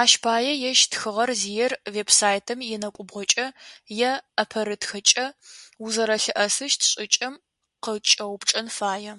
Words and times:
Ащ 0.00 0.10
пае 0.24 0.52
ежь 0.70 0.84
тхыгъэр 0.90 1.30
зиер 1.40 1.72
веб-сайтым 1.94 2.58
инэкӏубгъокӏэ, 2.74 3.46
е 4.08 4.10
ӏэпэрытхкӏэ 4.36 5.26
узэрэлъыӏэсыщт 5.84 6.80
шӏыкӏэм 6.90 7.34
къыкӏэупчӏэн 7.82 8.66
фае. 8.76 9.12